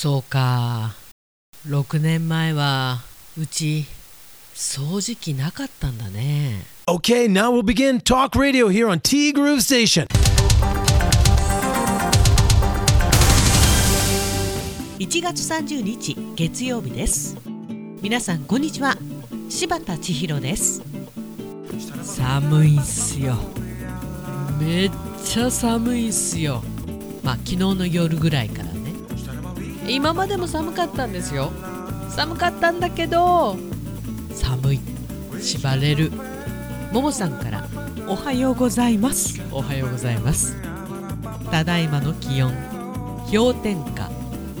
[0.00, 0.94] そうか。
[1.68, 3.00] 6年前は
[3.38, 3.84] うち
[4.54, 6.62] 掃除機なかったんだね。
[6.86, 10.06] Okay, now we'll begin Talk Radio here on T Groove Station.
[14.98, 17.36] 1月30日月曜日です。
[18.00, 18.96] 皆さんこんにちは。
[19.50, 20.80] 柴田千尋です。
[22.02, 23.36] 寒いっすよ。
[24.58, 24.90] めっ
[25.22, 26.62] ちゃ寒いっすよ。
[27.22, 28.64] まあ昨日の夜ぐらいから。
[28.64, 28.69] ね
[29.90, 31.50] 今までも寒かったんですよ。
[32.10, 33.56] 寒かったんだけど
[34.32, 34.80] 寒い。
[35.40, 36.12] 縛れる。
[36.92, 37.66] ももさんから
[38.06, 39.40] おはようございます。
[39.50, 40.56] おはようございます。
[41.50, 42.52] ただいまの気温
[43.32, 44.10] 氷点下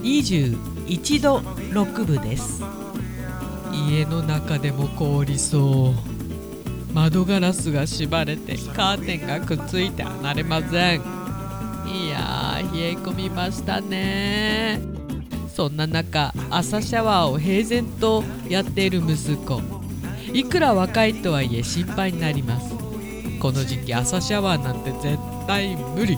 [0.02, 2.62] 21度6分です。
[3.88, 6.92] 家の中でも凍りそう。
[6.92, 11.20] 窓ガラスが縛れてカーテンがくっついて離れません。
[11.86, 14.89] いやー冷え込みましたね
[15.60, 19.60] そんな中朝シャワーを平然とやっている息子。
[20.32, 22.74] いくら若いとはいえ心配になります。
[23.38, 26.16] この時期朝シャワーなんて絶対無理。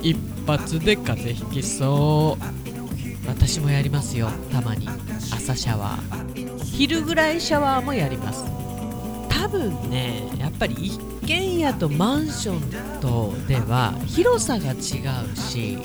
[0.00, 3.28] 一発で風邪ひきそう。
[3.28, 4.30] 私もやりますよ。
[4.50, 4.88] たまに。
[5.30, 6.64] 朝シャワー。
[6.64, 8.46] 昼ぐらいシャワーもやります。
[9.28, 15.78] 多分ねやっぱり一軒家とマンションとでは広さが違うし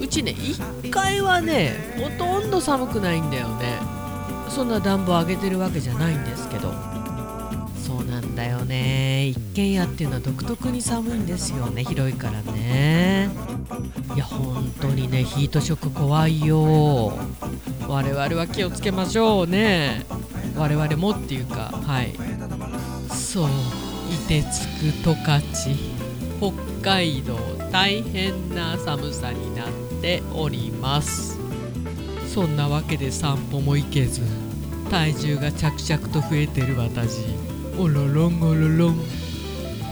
[0.00, 3.78] うちね1階はねほとんど寒くないんだよね。
[4.48, 6.72] そんな暖房上げてるわけじゃないんですけど。
[7.86, 9.28] そうなんだよね。
[9.28, 13.30] 一軒家っていうのは独特に寒いんですよね広いからね。
[14.14, 17.12] いや本当にねヒートショック怖いよ。
[17.86, 20.04] 我々は気をつけましょうね。
[20.56, 22.12] 我々もっていうかはい。
[23.14, 23.48] そう。
[24.08, 25.42] 凍てつく十勝
[26.40, 27.36] 北海道
[27.70, 29.68] 大変な寒さになっ
[30.00, 31.38] ております。
[32.26, 34.22] そんなわけで散歩も行けず
[34.90, 37.20] 体重が着々と増えてる私。
[37.78, 39.00] おろろんおろろん。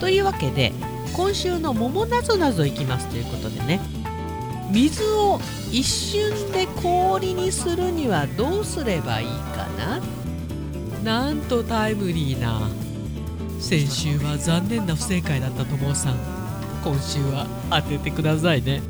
[0.01, 0.73] というわけで
[1.13, 3.81] 今週の「桃なぞなぞ」いきますということでね。
[4.71, 10.01] 水を一瞬で氷にするにはどうすればいいかな。
[11.05, 12.69] なんとタイムリーな
[13.59, 16.17] 先週は残念な不正解だったともさん。
[16.85, 18.81] 今週は当ててくださいね。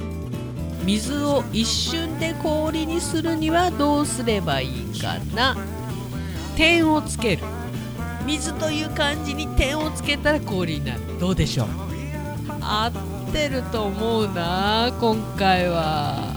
[0.84, 5.56] 水を一瞬で氷にするにはどうすればいいかな。
[6.56, 7.42] 点をつける。
[8.26, 11.00] 水という漢字に点をつけたら氷になる。
[11.18, 11.68] どうでしょう？
[12.60, 12.92] 合
[13.28, 16.36] ってると思うな今回は。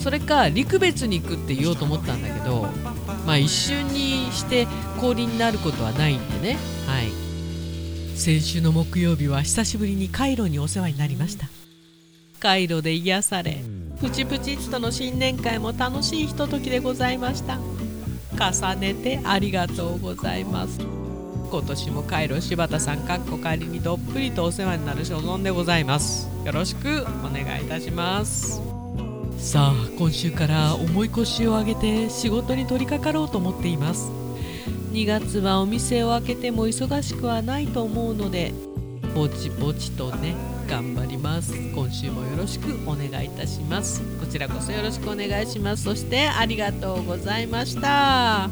[0.00, 2.68] それか陸別に行くって言おうと思ったんだけど
[3.26, 4.66] まあ一瞬にして
[5.00, 6.58] 氷になることはないんでね。
[6.86, 7.23] はい。
[8.14, 11.48] 先週の木曜日は久しぶりにカイロにお世話になりました。
[12.40, 13.62] カイロで癒され
[14.00, 17.58] プチプチッとの新年会も楽しいひとときでございました。
[18.32, 20.78] 重ねてありがとうございます。
[21.50, 26.28] 今年もカイロ柴田さんかっこ仮にどっぷりとお世話になる所存でございます。
[26.44, 28.60] よろしくお願いいたします。
[29.38, 34.23] さあ今週から重い腰を上げて仕事に取り掛かろうと思っています。
[34.92, 38.52] 2月はお店を開けても忙しくはないと思うので
[39.14, 40.34] ぼちぼちとね
[40.68, 41.54] 頑張ります。
[41.54, 44.00] 今週もよろしくお願いいたします。
[44.18, 45.84] こちらこそよろしくお願いします。
[45.84, 48.48] そしてありがとうございました。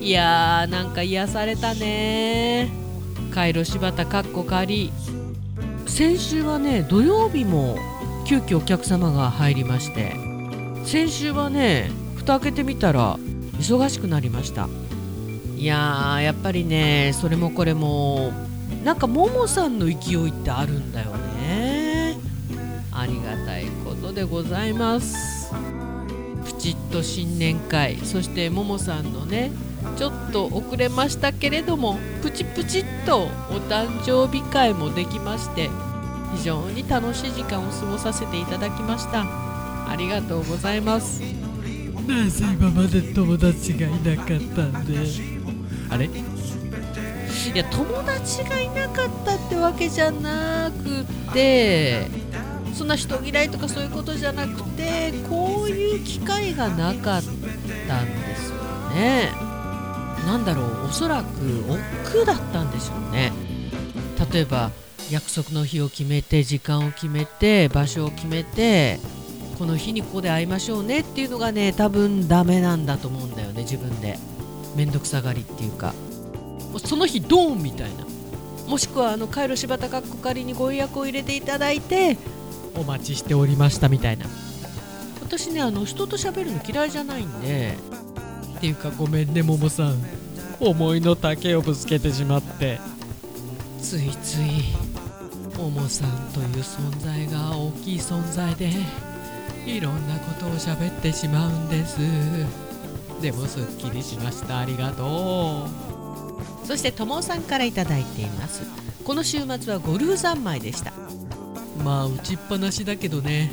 [0.00, 2.70] いやーなんか癒されたね。
[3.32, 4.92] カイロ柴田かっこ仮
[5.86, 7.76] 先週はね土曜日も
[8.26, 10.14] 急遽お客様が入りまして
[10.84, 13.16] 先週はね蓋開けてみたら
[13.58, 14.68] 忙しくなりました。
[15.62, 18.32] いやーやっぱりねそれもこれも
[18.82, 22.18] なんかももさんの勢いってあるんだよね。
[22.90, 25.54] ありがたいことでございます。
[26.44, 29.52] プチッと新年会そしてももさんのね
[29.96, 33.28] ちょっと遅れましたけれどもプチプチっとお
[33.70, 35.70] 誕生日会もできまして
[36.34, 39.22] 非常に楽しい時間を過ごさせていただきました。
[39.88, 41.22] ありがとうございます。
[42.08, 45.31] なぜ今まで友達がいなかったんで。
[45.92, 46.06] あれ？
[46.06, 46.10] い
[47.54, 51.04] や友達がいなかったってわけじゃなく
[51.34, 52.06] て
[52.72, 57.22] そんな人嫌いとかそういうことじゃなくてこういう機会がなかっ
[57.88, 58.56] たんですよ
[58.94, 59.30] ね。
[60.24, 63.32] なんだろうおそらく億劫だったんでしょうね。
[64.32, 64.70] 例えば
[65.10, 69.00] 約束の日を決めて時間を決めて場所を決めて
[69.58, 74.18] この日にここで会いましょうねっていうのがね多分ダメなんだと思うんだよね自分で。
[74.74, 75.94] 面倒くさがりっていうか。
[76.84, 78.06] その日ドーンみたいな。
[78.68, 82.16] もしくはあのカイロ柴田かっこ仮にご予約を入れていただいて
[82.74, 84.26] お待ちしておりましたみたいな。
[85.20, 87.76] 私ねあの人と喋るの嫌いじゃないんで。
[88.56, 89.96] っていうかごめんねももさん。
[90.60, 92.78] 思いの丈をぶつけてしまって。
[93.80, 94.72] ついつい
[95.58, 98.70] ももさんという存在が大きい存在で
[99.66, 101.98] いろんなことを喋ってしまうんです
[103.22, 104.58] でもすっきりしました。
[104.58, 105.68] ありがと
[106.64, 106.66] う。
[106.66, 108.62] そしてともさんから頂いています。
[109.04, 110.92] この週末はゴルフ三昧でした。
[111.84, 113.52] まあ打ちっぱなしだけどね。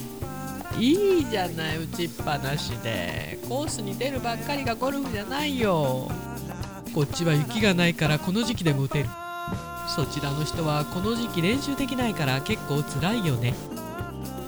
[0.79, 3.39] いいじゃない打ちっぱなしで。
[3.47, 6.09] コースに出るばっかりがゴルフじゃないよ。
[6.95, 9.09] こっちは雪がないからこの時期でも打てる。
[9.95, 13.53] そちらの人はこの時期練習できないから結構辛いよね。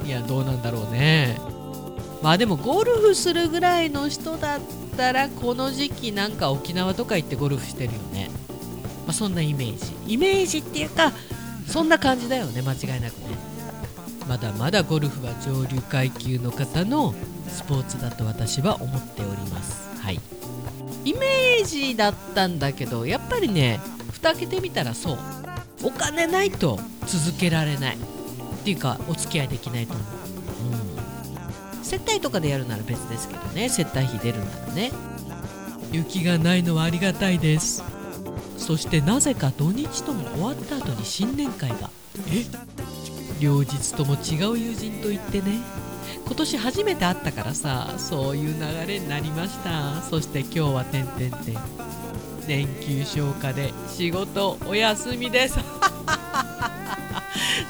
[0.04, 1.40] いやどうなんだろうね。
[2.24, 4.60] まあでもゴルフするぐらいの人だっ
[5.02, 8.30] たらこの時期なんか沖縄とか行ってゴルフしてるよね、
[9.08, 10.14] まあ、そんなイメージ。
[10.14, 11.12] イメージっていうか
[11.68, 13.36] そんな感じだよね間違いなくね。
[14.30, 17.16] まだまだゴルフは上流階級の方の
[17.48, 19.90] スポーツだと私は思っております。
[19.98, 20.20] はい。
[21.04, 23.80] イメージだったんだけどやっぱりね
[24.12, 25.18] 蓋開けてみたらそう。
[25.84, 27.98] お金ないと続けられない。
[27.98, 30.06] っていうかお付き合いできないと思う、
[31.92, 33.68] 接待とかでやるなら別ですけどね。
[33.68, 34.94] 接待費出るならね。
[35.92, 37.84] 雪がないのはありがたいです。
[38.58, 41.90] そしてなぜか土日とも終わった後に新年会が。
[42.30, 42.46] え？
[43.42, 45.60] 両日とも違う友人と言ってね。
[46.26, 50.02] 今年初めて会ったからさそういう流れになりました。
[50.04, 51.58] そして今日はてんてんてん。
[52.48, 55.60] 年休消化で仕事お休みです。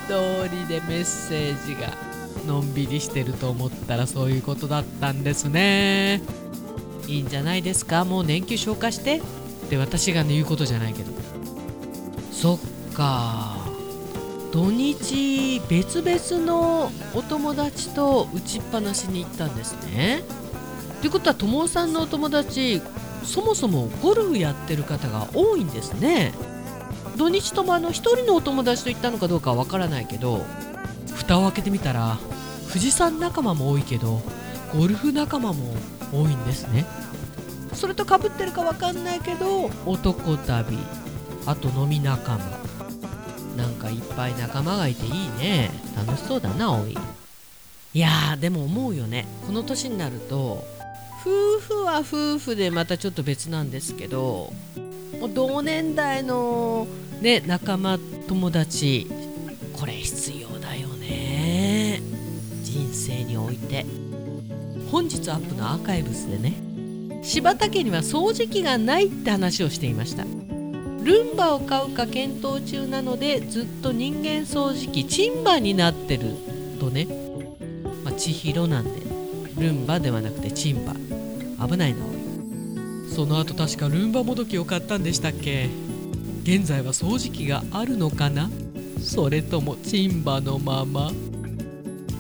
[0.08, 2.11] 通りでメッセージが。
[2.48, 6.22] のんびりしてると思ったらそういうことだったんですね。
[7.08, 8.06] いいんじゃないですか？
[8.06, 9.18] もう年休消化して。
[9.18, 9.22] っ
[9.70, 11.12] て私がね言うことじゃないけど。
[12.32, 13.58] そっか。
[14.52, 20.24] 土日別々のお友達と打ちっぱなしに行ったんですね。
[21.00, 22.82] ということは友さんのお友達
[23.24, 26.34] そもそもゴルフやってる方が多いんですね。
[27.18, 30.44] 土日ともあの1人のお友達と行ったのかどうかはわからないけど
[31.16, 32.18] 蓋を開けてみたら
[32.72, 34.22] 富士山仲間も多いけど
[34.74, 35.76] ゴルフ仲間も
[36.14, 36.86] 多いんですね。
[37.74, 40.78] それとかぶってるかわかんないけど男旅
[41.46, 42.62] あと飲み仲間。
[43.58, 45.70] なんかいっぱい仲間がいていいね。
[45.96, 46.98] 楽しそうだなおい。
[47.94, 49.28] いやーでも思うよね。
[49.46, 50.64] この年になると
[51.22, 54.54] 夫婦は夫婦でまたちょっと別なんですけど
[55.20, 56.88] もう同年代の
[57.20, 59.08] ね仲間友達
[59.74, 60.48] これ必要
[63.56, 63.86] 生において。
[64.92, 66.54] 本日アップのアーカイブスでね
[67.24, 70.26] 柴田家には掃除機がないって話をしていました。
[71.04, 76.36] ルンバを買うか検討中なのでずっと人間掃除機チンバになってる
[76.80, 77.08] とね、
[78.04, 79.02] まあ、千尋なんで
[79.58, 80.94] ルンバではなくてチンバ
[81.66, 82.00] 危ないな。
[83.16, 85.70] その後確かルンバもどきを買ったんでしたっけ？
[86.44, 88.50] 現在は掃除機があるのかな？
[89.00, 91.12] それともチンバのまま？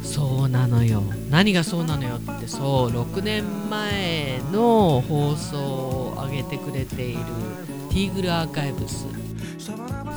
[0.03, 1.03] そうなのよ。
[1.30, 7.19] 何がそうなのよってそう6年前の放送を上げてくれている
[7.89, 9.06] ティーグルアーカイブス。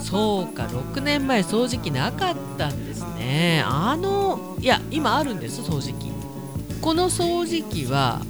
[0.02, 3.62] そうか6年前掃除機なかったんですね。
[3.66, 6.10] あのいや今あるんです掃除機。
[6.80, 8.20] この掃除機は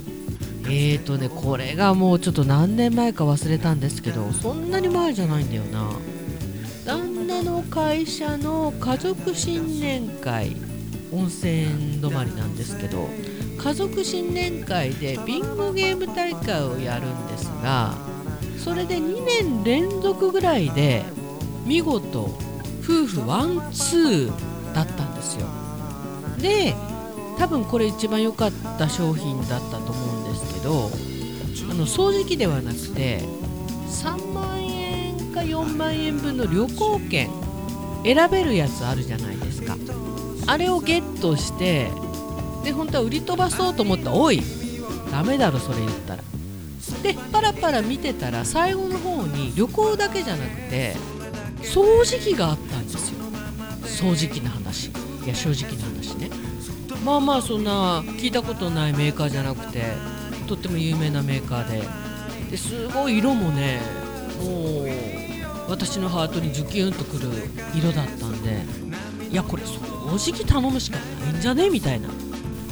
[0.63, 5.91] えーとねこれがもうちょっと何年前か忘れたんですけどそんなに前じゃないんだよな。
[6.85, 10.55] 旦那の会社の家族新年会。
[11.11, 13.09] 温泉止まりなんですけど
[13.57, 17.95] 家族新年会でビンゴゲーム大会をやるんですが
[18.57, 21.03] それで2年連続ぐらいで
[21.65, 22.37] 見事
[22.83, 25.47] 夫婦ワンツーだったんですよ。
[26.37, 26.75] で
[27.37, 30.89] 多分これ一番良かった商品だったと思うんですけど
[31.69, 33.21] あの掃除機ではなくて
[33.89, 37.29] 3万円か4万円分の旅行券
[38.03, 39.75] 選べるやつあるじゃないですか。
[40.47, 41.89] あれをゲットして
[42.63, 44.41] で本当は売り飛ばそうと思ったおい
[45.11, 46.23] ダメだろそれ言ったら。
[47.01, 50.95] でパラパラ見てたら最後の方に旅行だけじゃなくて
[51.61, 53.19] 掃除機があったんですよ。
[53.83, 54.87] 掃除機の話。
[54.87, 56.29] いや正直な話ね。
[57.03, 59.83] まあまあそんな聞いたことないメーカーじゃなくて
[60.47, 62.05] とっても有名なメーカーで。
[62.49, 63.81] ですごい色もね
[64.39, 64.87] もう
[65.67, 67.27] 私のハートにズキュンとくる
[67.75, 68.63] 色だったんで
[69.35, 71.69] いやこれ掃除機頼むしかないんじゃね？
[71.69, 72.07] みたいな。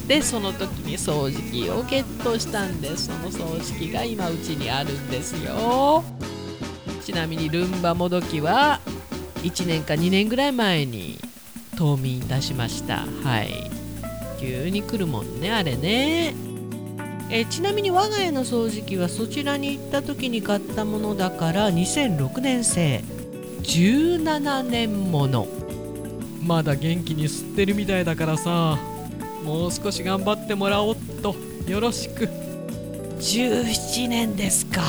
[0.08, 3.08] でその時に掃除機をゲットしたんです。
[3.08, 6.06] その掃除機が今うちにあるんですよ。
[7.04, 8.80] ちなみにルンバもどきは
[9.42, 11.20] 1年か2年ぐらい前に
[11.76, 13.08] 冬眠出しました。
[13.26, 13.70] はい。
[14.40, 16.34] 急に来るもんねあれね。
[17.30, 23.04] えちなみに我が家の掃除機はそちらに行った時に買ったものだから2006年製
[23.64, 25.46] 17年もの。
[26.46, 28.78] まだ元気に吸ってるみたいだからさ
[29.44, 31.36] もう少し頑張ってもらおうっと。
[31.68, 32.26] よろしく。
[33.20, 34.82] 17年ですか。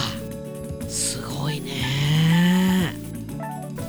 [0.88, 2.94] すごいね。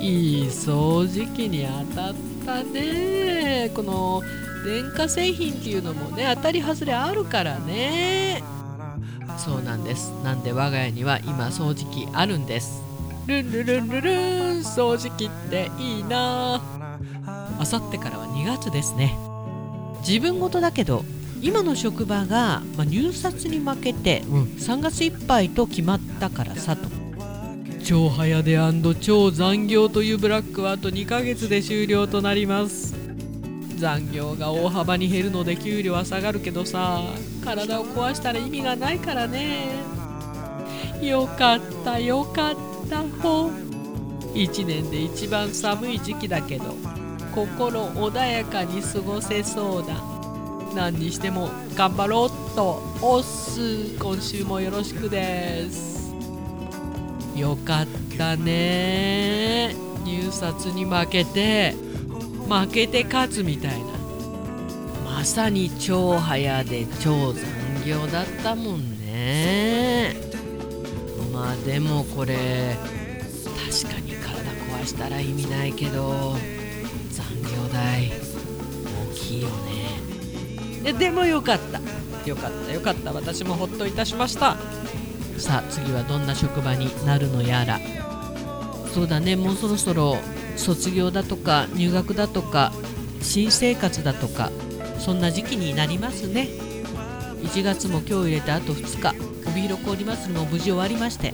[0.00, 3.70] いい掃除機に当たったね。
[3.74, 4.22] この
[4.64, 8.42] 電化製品っていうのもね当たり外れあるからね。
[9.38, 10.10] そうなんです。
[10.24, 12.82] なんで我が家には今掃除機あるんです。
[13.28, 14.16] ルンルルンルルン。
[14.60, 16.56] 掃除機っていいな。
[16.56, 16.75] あ
[17.64, 19.16] さってからは2月ですね。
[20.06, 21.04] 自分事だけど
[21.40, 26.88] 今の職場が、まあ、入札に負けて、うん、3月いっぱいと決まったからさと。
[27.84, 28.58] 超早出
[29.00, 32.94] 超残業というブラックはあと2ヶ月で終了となります。
[33.76, 37.02] 残業が大幅に減るので給料は下がるけどさ
[37.44, 39.68] 体を壊したら意味がないからね。
[41.02, 42.56] よかったよかっ
[42.88, 43.50] たほ
[44.34, 46.64] 1年で一番寒い時期だけど
[47.36, 50.02] 心穏やかに過ごせそうだ
[50.74, 53.94] 何にしても頑張ろうとおっす。
[53.98, 56.14] 今週もよろしくです。
[57.36, 59.76] よかったね。
[60.06, 61.74] 入札に負けて
[62.48, 63.86] 負けて勝つみたいな。
[65.04, 67.44] まさに超早で超残
[67.86, 70.16] 業だったもんね。
[71.34, 72.78] まあでもこれ
[73.82, 74.22] 確かに体
[74.80, 76.55] 壊したら意味ないけど。
[77.86, 79.48] 業代大きいよ
[80.82, 80.92] ね。
[80.92, 81.80] でもよかった。
[82.28, 83.12] よかったよかった。
[83.12, 84.56] 私もほっといたしました。
[85.38, 87.78] さあ次はどんな職場になるのやら。
[88.92, 89.36] そうだね。
[89.36, 90.16] もうそろそろ
[90.56, 92.72] 卒業だとか入学だとか
[93.20, 94.50] 新生活だとか
[94.98, 96.48] そんな時期になりますね。
[97.42, 99.36] 1月も今日入れてあと2日。
[99.48, 101.32] 帯広氷祭りも無事終わりまして。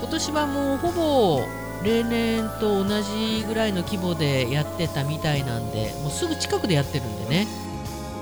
[0.00, 1.40] 今年はもうほぼ
[1.82, 7.46] 例年と同じぐらいの規模でやってたみたいなんでもうすぐ近くでやってるんでね。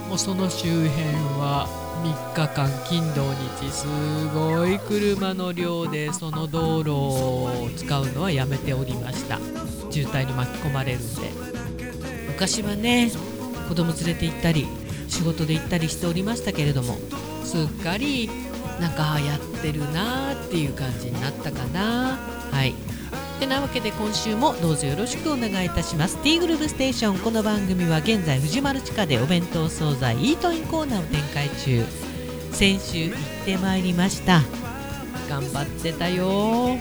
[0.08, 1.06] もうその周辺
[1.40, 1.66] は
[2.04, 3.86] 3日間金土日す
[4.34, 9.38] ごい車の量でその道路を使うのはやめておりました。
[9.90, 11.30] 渋滞に巻き込まれるんで。
[12.28, 13.10] 昔はね
[13.68, 14.66] 子供連れて行ったり
[15.08, 16.98] 仕事で行ったりしておりましたけれども
[17.44, 18.28] すっかり
[18.80, 22.18] なんかやってるなーっていう感じになったかな
[22.50, 22.74] はい。
[23.44, 26.16] てなわけで今週もどうぞよろしくお願いいたします。
[26.22, 31.84] T グループステーションこの番組は現在藤丸地下でお弁当惣菜イートインコーナーを展開中。
[32.52, 34.40] 先週行ってまいりました。
[35.28, 36.78] 頑張ってたよ。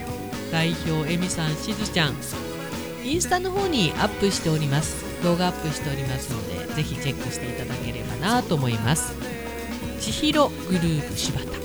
[0.53, 2.15] 代表エミさんしずちゃん。
[3.03, 5.03] インスタの方にアップしております。
[5.21, 9.13] 動画アップしておりますのでぜひチェックしていただければなと思います。
[9.99, 11.62] 千尋グループ柴田。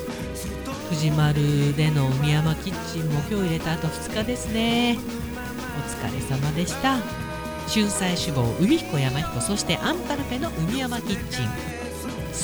[0.88, 4.96] 藤丸での海山キッチンも今日入れたあと2日ですね。
[4.96, 6.96] お疲れ様でした。
[7.68, 11.48] 春菜志望海彦山彦そしてアンパルフェの海山キッチン。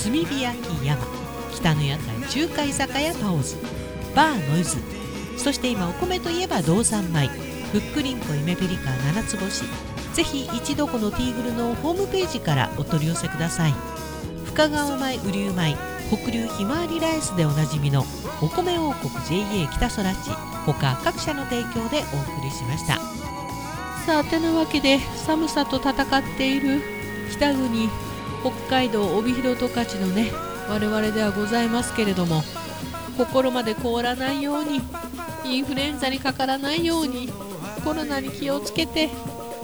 [0.05, 1.07] 炭火焼き山
[1.55, 3.57] 北の屋台中華居酒屋パオズ。
[4.15, 4.77] バーノイズ。
[5.39, 7.29] そして今お米といえば道産米。
[7.73, 9.65] ふっくりんこ夢ピリカ七つ星。
[10.13, 13.75] ぜひ一度このティーグルのホームページからお取り寄せください。
[14.45, 15.94] 深川米雨竜米。
[16.11, 18.05] 北流ひまわりライスでおなじみの
[18.41, 20.31] お米王国 JA 北空地
[20.67, 22.99] 他各社の提供でお送りしました。
[24.05, 26.83] さあてなわけで寒さと戦っている
[27.33, 27.89] 北国
[28.43, 30.31] 北海道帯広十勝のね
[30.69, 32.43] 我々ではございますけれども
[33.17, 34.83] 心まで凍らないように
[35.47, 37.31] インフルエンザにかからないように
[37.83, 39.09] コロナに気をつけて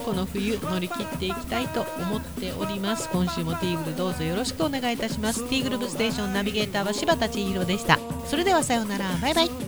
[0.00, 3.08] この冬乗り切っていきたいと思っております。
[3.10, 5.48] 今週もティーグルどうぞよろしくお願いいたします。
[5.48, 7.98] ティーグルブステーションナビゲーターは柴田千尋でした。
[8.26, 9.16] それではさようなら。
[9.20, 9.59] バイバイ。